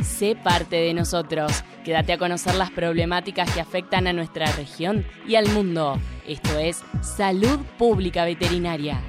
sé 0.00 0.36
parte 0.36 0.76
de 0.76 0.94
nosotros. 0.94 1.64
Quédate 1.84 2.12
a 2.12 2.18
conocer 2.18 2.54
las 2.54 2.70
problemáticas 2.70 3.50
que 3.52 3.60
afectan 3.60 4.06
a 4.06 4.12
nuestra 4.12 4.46
región 4.52 5.04
y 5.26 5.36
al 5.36 5.48
mundo. 5.48 5.98
Esto 6.26 6.58
es 6.58 6.82
Salud 7.00 7.58
Pública 7.78 8.24
Veterinaria. 8.24 9.00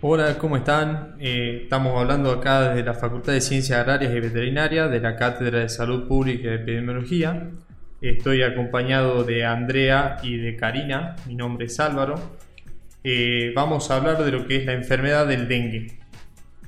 Hola, 0.00 0.36
¿cómo 0.36 0.56
están? 0.56 1.16
Eh, 1.18 1.60
estamos 1.62 1.98
hablando 1.98 2.30
acá 2.30 2.68
desde 2.68 2.84
la 2.84 2.94
Facultad 2.94 3.32
de 3.32 3.40
Ciencias 3.40 3.78
Agrarias 3.78 4.12
y 4.12 4.20
Veterinarias 4.20 4.90
de 4.90 5.00
la 5.00 5.16
Cátedra 5.16 5.60
de 5.60 5.68
Salud 5.68 6.06
Pública 6.06 6.50
y 6.50 6.54
Epidemiología. 6.54 7.50
Estoy 8.02 8.42
acompañado 8.42 9.24
de 9.24 9.46
Andrea 9.46 10.18
y 10.22 10.36
de 10.36 10.56
Karina. 10.56 11.16
Mi 11.26 11.34
nombre 11.34 11.66
es 11.66 11.80
Álvaro. 11.80 12.16
Eh, 13.02 13.52
vamos 13.54 13.90
a 13.90 13.96
hablar 13.96 14.22
de 14.22 14.30
lo 14.30 14.46
que 14.46 14.56
es 14.56 14.66
la 14.66 14.74
enfermedad 14.74 15.26
del 15.26 15.48
dengue 15.48 16.03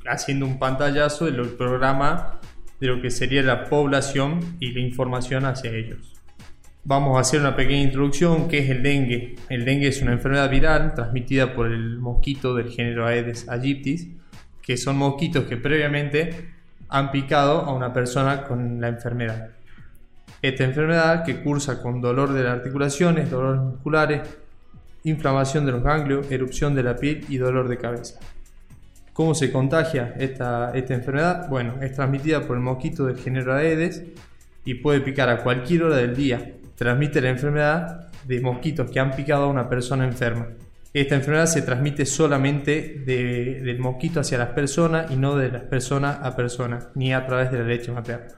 haciendo 0.08 0.46
un 0.46 0.58
pantallazo 0.58 1.26
del 1.26 1.48
programa 1.50 2.40
de 2.80 2.86
lo 2.88 3.00
que 3.00 3.10
sería 3.10 3.42
la 3.42 3.64
población 3.64 4.56
y 4.60 4.72
la 4.72 4.80
información 4.80 5.44
hacia 5.44 5.70
ellos. 5.70 6.14
Vamos 6.84 7.16
a 7.16 7.20
hacer 7.20 7.40
una 7.40 7.56
pequeña 7.56 7.82
introducción, 7.82 8.46
¿qué 8.48 8.58
es 8.58 8.70
el 8.70 8.82
dengue? 8.82 9.34
El 9.48 9.64
dengue 9.64 9.88
es 9.88 10.02
una 10.02 10.12
enfermedad 10.12 10.48
viral 10.48 10.94
transmitida 10.94 11.52
por 11.52 11.66
el 11.66 11.98
mosquito 11.98 12.54
del 12.54 12.70
género 12.70 13.06
Aedes 13.06 13.48
aegyptis, 13.48 14.08
que 14.62 14.76
son 14.76 14.96
mosquitos 14.96 15.44
que 15.46 15.56
previamente 15.56 16.50
han 16.88 17.10
picado 17.10 17.62
a 17.62 17.72
una 17.72 17.92
persona 17.92 18.44
con 18.44 18.80
la 18.80 18.88
enfermedad. 18.88 19.50
Esta 20.42 20.64
enfermedad 20.64 21.24
que 21.24 21.42
cursa 21.42 21.82
con 21.82 22.00
dolor 22.00 22.32
de 22.32 22.44
las 22.44 22.52
articulaciones, 22.52 23.30
dolores 23.30 23.62
musculares, 23.62 24.20
inflamación 25.02 25.66
de 25.66 25.72
los 25.72 25.82
ganglios, 25.82 26.30
erupción 26.30 26.74
de 26.74 26.82
la 26.82 26.96
piel 26.96 27.24
y 27.28 27.38
dolor 27.38 27.68
de 27.68 27.78
cabeza. 27.78 28.20
¿Cómo 29.16 29.34
se 29.34 29.50
contagia 29.50 30.12
esta, 30.18 30.72
esta 30.74 30.92
enfermedad? 30.92 31.48
Bueno, 31.48 31.76
es 31.80 31.94
transmitida 31.94 32.42
por 32.42 32.54
el 32.54 32.62
mosquito 32.62 33.06
del 33.06 33.16
género 33.16 33.54
Aedes 33.54 34.04
y 34.62 34.74
puede 34.74 35.00
picar 35.00 35.30
a 35.30 35.42
cualquier 35.42 35.84
hora 35.84 35.96
del 35.96 36.14
día. 36.14 36.52
Transmite 36.74 37.22
la 37.22 37.30
enfermedad 37.30 38.12
de 38.26 38.42
mosquitos 38.42 38.90
que 38.90 39.00
han 39.00 39.16
picado 39.16 39.44
a 39.44 39.46
una 39.46 39.70
persona 39.70 40.04
enferma. 40.04 40.48
Esta 40.92 41.14
enfermedad 41.14 41.46
se 41.46 41.62
transmite 41.62 42.04
solamente 42.04 43.02
del 43.06 43.78
mosquito 43.78 44.20
hacia 44.20 44.36
las 44.36 44.50
personas 44.50 45.10
y 45.10 45.16
no 45.16 45.34
de 45.34 45.50
las 45.50 45.62
personas 45.62 46.18
a 46.22 46.36
personas, 46.36 46.88
ni 46.94 47.14
a 47.14 47.26
través 47.26 47.50
de 47.50 47.60
la 47.60 47.64
leche 47.64 47.92
materna. 47.92 48.34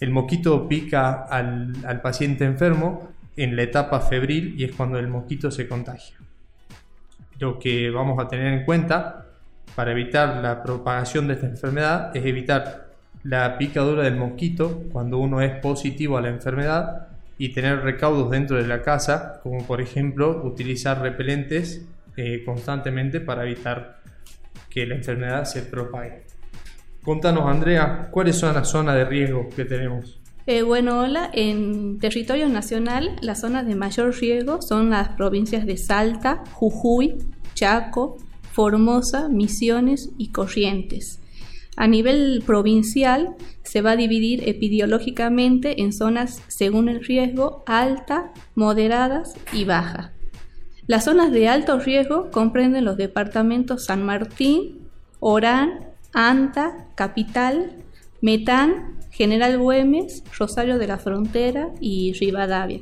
El 0.00 0.10
mosquito 0.10 0.68
pica 0.68 1.22
al, 1.22 1.72
al 1.86 2.02
paciente 2.02 2.44
enfermo 2.44 3.08
en 3.38 3.56
la 3.56 3.62
etapa 3.62 4.00
febril 4.00 4.54
y 4.58 4.64
es 4.64 4.72
cuando 4.72 4.98
el 4.98 5.08
mosquito 5.08 5.50
se 5.50 5.66
contagia. 5.66 6.18
Lo 7.38 7.58
que 7.58 7.88
vamos 7.88 8.22
a 8.22 8.28
tener 8.28 8.52
en 8.52 8.66
cuenta 8.66 9.24
para 9.74 9.92
evitar 9.92 10.42
la 10.42 10.62
propagación 10.62 11.28
de 11.28 11.34
esta 11.34 11.46
enfermedad 11.46 12.16
es 12.16 12.24
evitar 12.24 12.88
la 13.22 13.58
picadura 13.58 14.02
del 14.02 14.16
mosquito 14.16 14.84
cuando 14.92 15.18
uno 15.18 15.40
es 15.40 15.56
positivo 15.60 16.16
a 16.16 16.20
la 16.20 16.28
enfermedad 16.28 17.08
y 17.36 17.50
tener 17.50 17.80
recaudos 17.80 18.30
dentro 18.30 18.56
de 18.56 18.66
la 18.66 18.82
casa, 18.82 19.40
como 19.42 19.64
por 19.66 19.80
ejemplo 19.80 20.42
utilizar 20.44 21.00
repelentes 21.00 21.86
eh, 22.16 22.42
constantemente 22.44 23.20
para 23.20 23.44
evitar 23.44 24.00
que 24.68 24.86
la 24.86 24.96
enfermedad 24.96 25.44
se 25.44 25.62
propague. 25.62 26.24
Contanos, 27.02 27.46
Andrea, 27.46 28.08
¿cuáles 28.10 28.36
son 28.36 28.54
las 28.54 28.68
zonas 28.68 28.96
de 28.96 29.04
riesgo 29.04 29.48
que 29.54 29.64
tenemos? 29.64 30.18
Eh, 30.46 30.62
bueno, 30.62 31.00
hola, 31.00 31.30
en 31.32 31.98
territorio 31.98 32.48
nacional 32.48 33.16
las 33.20 33.40
zonas 33.42 33.66
de 33.66 33.76
mayor 33.76 34.14
riesgo 34.14 34.62
son 34.62 34.90
las 34.90 35.10
provincias 35.10 35.66
de 35.66 35.76
Salta, 35.76 36.42
Jujuy, 36.52 37.18
Chaco, 37.54 38.16
Formosa, 38.58 39.28
Misiones 39.28 40.10
y 40.18 40.32
Corrientes. 40.32 41.20
A 41.76 41.86
nivel 41.86 42.42
provincial 42.44 43.36
se 43.62 43.82
va 43.82 43.92
a 43.92 43.96
dividir 43.96 44.48
epidemiológicamente 44.48 45.80
en 45.80 45.92
zonas 45.92 46.42
según 46.48 46.88
el 46.88 47.04
riesgo 47.04 47.62
alta, 47.66 48.32
moderadas 48.56 49.34
y 49.52 49.62
baja. 49.62 50.12
Las 50.88 51.04
zonas 51.04 51.30
de 51.30 51.46
alto 51.46 51.78
riesgo 51.78 52.32
comprenden 52.32 52.84
los 52.84 52.96
departamentos 52.96 53.84
San 53.84 54.04
Martín, 54.04 54.88
Orán, 55.20 55.90
Anta, 56.12 56.88
Capital, 56.96 57.76
Metán, 58.20 58.98
General 59.12 59.56
Güemes, 59.56 60.24
Rosario 60.36 60.78
de 60.78 60.88
la 60.88 60.98
Frontera 60.98 61.68
y 61.80 62.12
Rivadavia. 62.14 62.80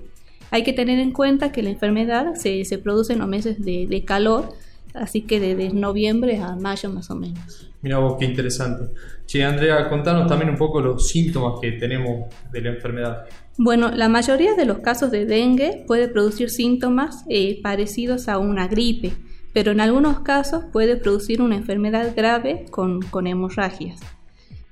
Hay 0.51 0.63
que 0.63 0.73
tener 0.73 1.01
en 1.01 1.13
cuenta 1.13 1.53
que 1.53 1.63
la 1.63 1.69
enfermedad 1.69 2.33
se, 2.35 2.65
produce 2.83 3.13
en 3.13 3.19
los 3.19 3.29
meses 3.29 3.63
de 3.63 4.05
calor, 4.07 4.55
así 4.97 5.23
que 5.23 5.41
desde 5.41 5.73
noviembre 5.73 6.39
a 6.39 6.57
mayo 6.57 6.91
más 6.91 7.11
o 7.11 7.17
menos. 7.17 7.71
Mira 7.83 7.99
vos, 7.99 8.17
qué 8.19 8.25
interesante. 8.25 8.93
Che, 9.27 9.45
Andrea, 9.45 9.89
contanos 9.89 10.27
también 10.27 10.51
un 10.51 10.57
poco 10.57 10.81
los 10.81 11.09
síntomas 11.09 11.61
que 11.61 11.73
tenemos 11.73 12.33
de 12.53 12.61
la 12.61 12.71
enfermedad. 12.71 13.27
Bueno, 13.59 13.91
la 13.91 14.09
mayoría 14.09 14.55
de 14.55 14.67
los 14.67 14.79
casos 14.79 15.11
de 15.11 15.25
dengue 15.25 15.85
puede 15.87 16.09
producir 16.09 16.51
síntomas 16.51 17.25
eh, 17.29 17.61
parecidos 17.63 18.29
a 18.29 18.39
una 18.39 18.69
gripe, 18.69 19.13
pero 19.53 19.73
en 19.73 19.81
algunos 19.81 20.21
casos 20.21 20.65
puede 20.73 20.97
producir 20.97 21.41
una 21.41 21.57
enfermedad 21.57 22.13
grave 22.15 22.67
con, 22.71 23.03
con 23.03 23.27
hemorragias. 23.27 24.01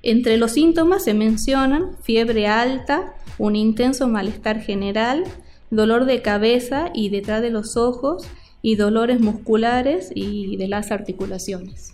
Entre 0.03 0.37
los 0.37 0.51
síntomas 0.51 1.03
se 1.03 1.15
mencionan 1.15 1.97
fiebre 2.03 2.47
alta, 2.47 3.15
un 3.39 3.55
intenso 3.55 4.07
malestar 4.07 4.61
general, 4.61 5.23
dolor 5.71 6.05
de 6.05 6.21
cabeza 6.21 6.91
y 6.93 7.09
detrás 7.09 7.41
de 7.41 7.49
los 7.49 7.77
ojos, 7.77 8.27
y 8.65 8.75
dolores 8.77 9.19
musculares 9.19 10.11
y 10.15 10.57
de 10.57 10.67
las 10.67 10.91
articulaciones. 10.91 11.93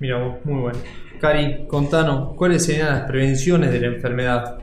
Mira 0.00 0.38
muy 0.44 0.60
bueno. 0.60 0.78
Cari, 1.18 1.66
contanos, 1.66 2.36
¿cuáles 2.36 2.66
serían 2.66 2.88
las 2.88 3.08
prevenciones 3.08 3.72
de 3.72 3.80
la 3.80 3.86
enfermedad? 3.86 4.58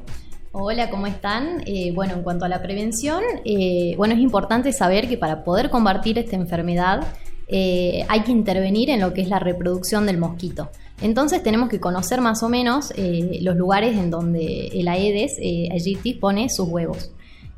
Hola, 0.52 0.92
¿cómo 0.92 1.08
están? 1.08 1.64
Eh, 1.66 1.92
bueno, 1.96 2.14
en 2.14 2.22
cuanto 2.22 2.46
a 2.46 2.48
la 2.48 2.62
prevención, 2.62 3.24
eh, 3.44 3.96
bueno, 3.98 4.14
es 4.14 4.20
importante 4.20 4.72
saber 4.72 5.08
que 5.08 5.18
para 5.18 5.44
poder 5.44 5.72
combatir 5.72 6.20
esta 6.20 6.36
enfermedad 6.36 7.08
eh, 7.48 8.06
hay 8.08 8.22
que 8.22 8.32
intervenir 8.32 8.92
en 8.92 9.00
lo 9.00 9.16
que 9.16 9.22
es 9.22 9.28
la 9.28 9.40
reproducción 9.40 10.06
del 10.06 10.20
mosquito. 10.20 10.70
Entonces 11.02 11.42
tenemos 11.42 11.70
que 11.70 11.80
conocer 11.80 12.22
más 12.22 12.44
o 12.44 12.50
menos 12.50 12.94
los 13.42 13.56
lugares 13.56 13.98
en 13.98 14.12
donde 14.12 14.68
el 14.68 14.88
Aedes 14.88 15.40
aegypti 15.72 16.14
pone 16.14 16.50
sus 16.50 16.68
huevos. 16.68 17.12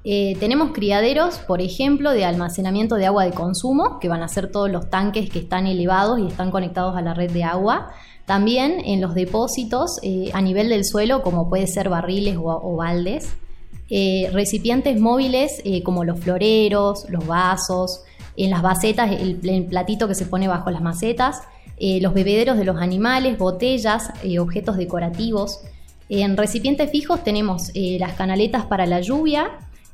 Eh, 0.06 0.38
tenemos 0.40 0.72
criaderos, 0.72 1.40
por 1.40 1.62
ejemplo, 1.62 2.12
de 2.12 2.24
almacenamiento 2.24 2.96
de 2.96 3.06
agua 3.06 3.26
de 3.26 3.32
consumo, 3.32 4.00
que 4.00 4.08
van 4.08 4.24
a 4.24 4.30
ser 4.30 4.50
todos 4.50 4.70
los 4.70 4.90
tanques 4.90 5.30
que 5.30 5.40
están 5.40 5.68
elevados 5.68 6.20
y 6.20 6.28
están 6.28 6.52
conectados 6.52 6.96
a 6.96 7.02
la 7.02 7.14
red 7.14 7.32
de 7.32 7.44
agua. 7.44 7.90
También 8.26 8.82
en 8.86 9.02
los 9.02 9.14
depósitos 9.14 10.00
eh, 10.02 10.30
a 10.34 10.42
nivel 10.42 10.70
del 10.70 10.86
suelo, 10.86 11.22
como 11.22 11.50
puede 11.50 11.68
ser 11.68 11.90
barriles 11.90 12.38
o, 12.40 12.76
baldes. 12.78 13.34
Eh, 13.90 14.30
recipientes 14.32 15.00
móviles 15.02 15.64
como 15.84 16.04
los 16.06 16.20
floreros, 16.20 17.10
los 17.10 17.26
vasos, 17.26 18.04
en 18.38 18.52
las 18.52 18.62
bacetas, 18.62 19.12
el, 19.12 19.66
platito 19.66 20.08
que 20.08 20.16
se 20.16 20.26
pone 20.26 20.48
bajo 20.48 20.70
las 20.70 20.81
macetas, 20.81 21.42
los 21.80 22.14
bebederos 22.14 22.58
de 22.58 22.66
los 22.66 22.78
animales, 22.78 23.38
botellas, 23.38 24.12
objetos 24.40 24.78
decorativos. 24.78 25.62
En 26.08 26.38
recipientes 26.38 26.92
fijos 26.92 27.24
tenemos 27.24 27.72
las 27.74 28.14
canaletas 28.14 28.66
para 28.66 28.86
la 28.86 29.02
lluvia, 29.02 29.50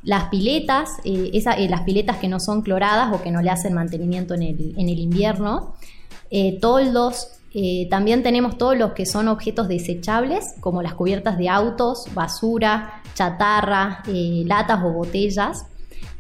las 0.06 0.26
piletas, 0.26 1.00
eh, 1.04 1.32
eh, 1.34 1.68
las 1.68 1.82
piletas 1.82 2.18
que 2.18 2.28
no 2.28 2.40
son 2.40 2.62
cloradas 2.62 3.14
o 3.14 3.22
que 3.22 3.32
no 3.32 3.42
le 3.42 3.50
hacen 3.50 3.74
mantenimiento 3.74 4.36
en 4.36 4.44
el, 4.44 5.00
invierno. 5.00 5.76
Eh, 6.30 6.60
toldos, 6.62 7.30
también 7.90 8.22
tenemos 8.22 8.58
todos 8.58 8.78
los 8.78 8.92
que 8.92 9.06
son 9.06 9.30
objetos 9.30 9.70
desechables, 9.70 10.56
como 10.60 10.82
las 10.82 10.94
cubiertas 10.94 11.38
de 11.38 11.48
autos, 11.48 12.06
basura, 12.14 13.02
chatarra, 13.14 14.04
latas 14.06 14.84
o 14.84 14.92
botellas. 14.92 15.66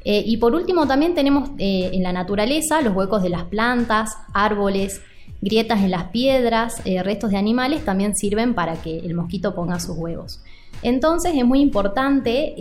y 0.05 0.37
por 0.37 0.55
último 0.55 0.87
también 0.87 1.13
tenemos 1.13 1.49
en 1.57 2.03
la 2.03 2.13
naturaleza 2.13 2.81
los 2.81 2.95
huecos 2.95 3.21
de 3.21 3.29
las 3.29 3.43
plantas, 3.43 4.15
árboles, 4.33 5.01
grietas 5.41 5.81
en 5.81 5.91
las 5.91 6.05
piedras, 6.05 6.81
restos 7.03 7.31
de 7.31 7.37
animales 7.37 7.83
también 7.83 8.15
sirven 8.15 8.53
para 8.53 8.81
que 8.81 8.99
el 8.99 9.13
mosquito 9.13 9.53
ponga 9.53 9.81
sus 9.81 9.97
huevos. 9.97 10.41
Entonces 10.83 11.33
es 11.35 11.43
muy 11.43 11.59
importante 11.59 12.55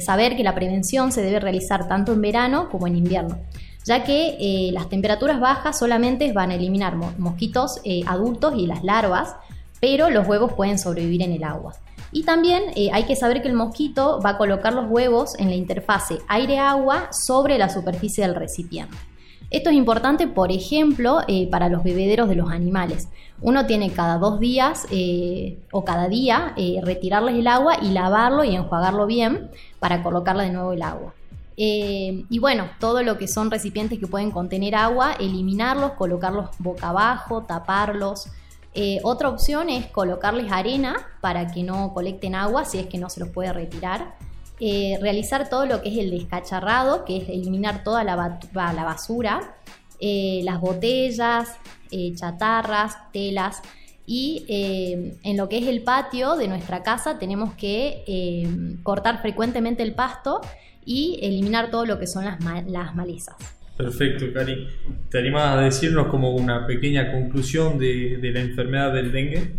saber 0.00 0.36
que 0.36 0.44
la 0.44 0.54
prevención 0.54 1.12
se 1.12 1.22
debe 1.22 1.40
realizar 1.40 1.88
tanto 1.88 2.12
en 2.12 2.20
verano 2.20 2.68
como 2.70 2.86
en 2.86 2.96
invierno, 2.96 3.38
ya 3.84 4.04
que 4.04 4.36
eh, 4.38 4.70
las 4.72 4.88
temperaturas 4.88 5.40
bajas 5.40 5.78
solamente 5.78 6.32
van 6.32 6.50
a 6.50 6.54
eliminar 6.54 6.96
mosquitos 6.96 7.80
eh, 7.84 8.02
adultos 8.06 8.54
y 8.56 8.66
las 8.66 8.84
larvas, 8.84 9.34
pero 9.80 10.10
los 10.10 10.26
huevos 10.26 10.52
pueden 10.52 10.78
sobrevivir 10.78 11.22
en 11.22 11.32
el 11.32 11.44
agua. 11.44 11.74
Y 12.12 12.24
también 12.24 12.64
hay 12.92 13.04
que 13.04 13.16
saber 13.16 13.40
que 13.40 13.48
el 13.48 13.54
mosquito 13.54 14.20
va 14.24 14.30
a 14.30 14.38
colocar 14.38 14.74
los 14.74 14.90
huevos 14.90 15.34
en 15.38 15.48
la 15.48 15.54
interfase 15.54 16.18
aire-agua 16.28 17.08
sobre 17.10 17.56
la 17.56 17.70
superficie 17.70 18.26
del 18.26 18.34
recipiente. 18.34 18.94
Esto 19.52 19.68
es 19.68 19.76
importante, 19.76 20.26
por 20.28 20.50
ejemplo, 20.50 21.20
eh, 21.28 21.46
para 21.50 21.68
los 21.68 21.84
bebederos 21.84 22.26
de 22.26 22.36
los 22.36 22.50
animales. 22.50 23.08
Uno 23.42 23.66
tiene 23.66 23.90
cada 23.90 24.16
dos 24.16 24.40
días 24.40 24.86
eh, 24.90 25.58
o 25.70 25.84
cada 25.84 26.08
día 26.08 26.54
eh, 26.56 26.80
retirarles 26.82 27.34
el 27.34 27.46
agua 27.46 27.76
y 27.82 27.90
lavarlo 27.90 28.44
y 28.44 28.56
enjuagarlo 28.56 29.04
bien 29.06 29.50
para 29.78 30.02
colocarle 30.02 30.44
de 30.44 30.52
nuevo 30.52 30.72
el 30.72 30.80
agua. 30.82 31.12
y 31.54 32.38
bueno, 32.38 32.64
todo 32.80 33.02
lo 33.02 33.18
que 33.18 33.28
son 33.28 33.50
recipientes 33.50 33.98
que 33.98 34.06
pueden 34.06 34.30
contener 34.30 34.74
agua, 34.74 35.12
eliminarlos, 35.20 35.92
colocarlos 35.92 36.48
boca 36.58 36.88
abajo, 36.88 37.42
taparlos. 37.42 38.28
Otra 39.02 39.28
opción 39.28 39.68
es 39.68 39.86
colocarles 39.86 40.50
arena 40.50 40.96
para 41.20 41.46
que 41.52 41.62
no 41.62 41.92
colecten 41.92 42.34
agua 42.34 42.64
si 42.64 42.78
es 42.78 42.86
que 42.86 42.96
no 42.96 43.10
se 43.10 43.20
los 43.20 43.28
puede 43.28 43.52
retirar. 43.52 44.14
Eh, 44.64 44.96
realizar 45.00 45.50
todo 45.50 45.66
lo 45.66 45.82
que 45.82 45.88
es 45.88 45.98
el 45.98 46.10
descacharrado, 46.10 47.04
que 47.04 47.16
es 47.16 47.28
eliminar 47.28 47.82
toda 47.82 48.04
la, 48.04 48.14
basura, 48.84 49.56
eh, 49.98 50.40
las 50.44 50.60
botellas, 50.60 51.56
chatarras, 52.14 52.96
telas. 53.12 53.60
Y 54.06 54.44
en 54.48 55.36
lo 55.36 55.48
que 55.48 55.58
es 55.58 55.66
el 55.66 55.82
patio 55.82 56.36
de 56.36 56.46
nuestra 56.46 56.82
casa 56.82 57.18
tenemos 57.18 57.54
que 57.54 58.04
cortar 58.82 59.20
frecuentemente 59.20 59.82
el 59.82 59.94
pasto 59.94 60.40
y 60.84 61.18
eliminar 61.22 61.70
todo 61.70 61.86
lo 61.86 61.98
que 61.98 62.06
son 62.06 62.24
las 62.24 62.94
malezas. 62.94 63.61
Perfecto, 63.76 64.26
Cari. 64.34 64.68
¿Te 65.10 65.18
animas 65.18 65.56
a 65.56 65.60
decirnos 65.60 66.08
como 66.08 66.30
una 66.34 66.66
pequeña 66.66 67.10
conclusión 67.10 67.78
de, 67.78 68.18
la 68.22 68.40
enfermedad 68.40 68.92
del 68.92 69.12
dengue? 69.12 69.54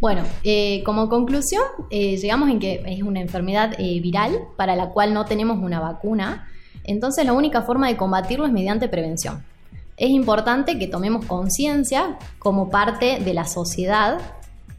Bueno, 0.00 0.22
eh, 0.42 0.82
como 0.84 1.08
conclusión, 1.08 1.62
eh, 1.90 2.16
llegamos 2.16 2.48
en 2.50 2.58
que 2.58 2.82
es 2.86 3.02
una 3.02 3.20
enfermedad 3.20 3.74
eh, 3.78 4.00
viral 4.00 4.38
para 4.56 4.74
la 4.74 4.88
cual 4.88 5.12
no 5.12 5.26
tenemos 5.26 5.58
una 5.58 5.80
vacuna. 5.80 6.48
Entonces 6.84 7.26
la 7.26 7.34
única 7.34 7.62
forma 7.62 7.88
de 7.88 7.96
combatirlo 7.96 8.46
es 8.46 8.52
mediante 8.52 8.88
prevención. 8.88 9.44
Es 9.98 10.10
importante 10.10 10.78
que 10.78 10.86
tomemos 10.86 11.26
conciencia 11.26 12.18
como 12.38 12.70
parte 12.70 13.18
de 13.20 13.34
la 13.34 13.44
sociedad 13.44 14.18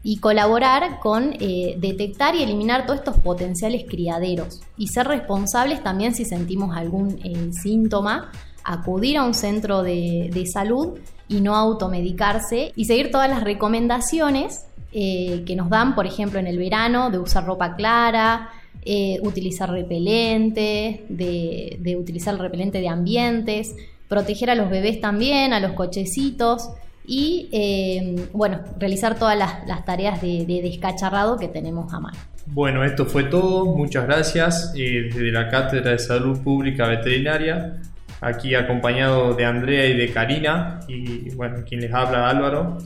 y 0.02 0.18
colaborar 0.18 0.98
con 1.00 1.32
detectar 1.32 2.34
y 2.34 2.42
eliminar 2.42 2.86
todos 2.86 3.00
estos 3.00 3.18
potenciales 3.18 3.84
criaderos 3.86 4.60
y 4.78 4.88
ser 4.88 5.06
responsables 5.06 5.82
también 5.82 6.14
si 6.14 6.24
sentimos 6.24 6.74
algún 6.74 7.20
síntoma 7.52 8.30
acudir 8.64 9.16
a 9.18 9.24
un 9.24 9.34
centro 9.34 9.82
de, 9.82 10.44
salud 10.52 10.98
y 11.28 11.40
no 11.40 11.54
automedicarse 11.56 12.72
y 12.76 12.84
seguir 12.84 13.10
todas 13.10 13.28
las 13.28 13.44
recomendaciones 13.44 14.66
eh, 14.92 15.44
que 15.46 15.54
nos 15.54 15.70
dan, 15.70 15.94
por 15.94 16.06
ejemplo, 16.06 16.40
en 16.40 16.46
el 16.46 16.58
verano, 16.58 17.10
de 17.10 17.18
usar 17.18 17.44
ropa 17.44 17.76
clara, 17.76 18.50
eh, 18.82 19.18
utilizar 19.22 19.70
repelente, 19.70 21.04
de, 21.08 21.96
utilizar 21.98 22.34
el 22.34 22.40
repelente 22.40 22.80
de 22.80 22.88
ambientes, 22.88 23.74
proteger 24.08 24.50
a 24.50 24.54
los 24.54 24.70
bebés 24.70 25.00
también, 25.00 25.52
a 25.52 25.60
los 25.60 25.72
cochecitos 25.72 26.70
y, 27.10 27.48
eh, 27.50 28.28
bueno, 28.32 28.60
realizar 28.78 29.18
todas 29.18 29.36
las, 29.36 29.84
tareas 29.84 30.22
de, 30.22 30.46
de, 30.46 30.62
descacharrado 30.62 31.36
que 31.36 31.48
tenemos 31.48 31.92
a 31.92 31.98
mano. 31.98 32.16
Bueno, 32.46 32.84
esto 32.84 33.04
fue 33.04 33.24
todo. 33.24 33.66
Muchas 33.66 34.06
gracias. 34.06 34.72
desde 34.72 35.32
la 35.32 35.48
Cátedra 35.48 35.90
de 35.90 35.98
Salud 35.98 36.40
Pública 36.40 36.86
Veterinaria 36.86 37.80
aquí 38.20 38.54
acompañado 38.54 39.34
de 39.34 39.44
Andrea 39.44 39.86
y 39.86 39.96
de 39.96 40.12
Karina 40.12 40.80
y 40.88 41.34
bueno, 41.34 41.64
quien 41.66 41.80
les 41.80 41.92
habla 41.92 42.28
Álvaro. 42.28 42.78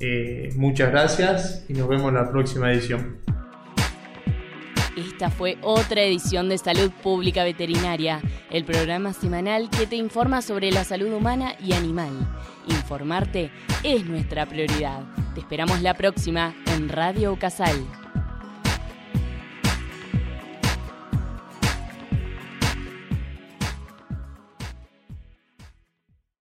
Eh, 0.00 0.50
muchas 0.56 0.90
gracias 0.90 1.64
y 1.68 1.74
nos 1.74 1.88
vemos 1.88 2.08
en 2.08 2.14
la 2.14 2.30
próxima 2.30 2.72
edición. 2.72 3.16
Esta 5.22 5.36
fue 5.36 5.56
otra 5.62 6.02
edición 6.02 6.48
de 6.48 6.58
Salud 6.58 6.90
Pública 7.00 7.44
Veterinaria, 7.44 8.20
el 8.50 8.64
programa 8.64 9.12
semanal 9.12 9.70
que 9.70 9.86
te 9.86 9.94
informa 9.94 10.42
sobre 10.42 10.72
la 10.72 10.82
salud 10.82 11.12
humana 11.12 11.54
y 11.64 11.74
animal. 11.74 12.10
Informarte 12.66 13.52
es 13.84 14.04
nuestra 14.04 14.46
prioridad. 14.46 15.04
Te 15.34 15.38
esperamos 15.38 15.80
la 15.80 15.94
próxima 15.94 16.56
en 16.74 16.88
Radio 16.88 17.38
Casal. 17.38 18.01